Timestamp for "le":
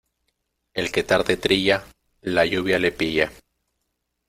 2.79-2.91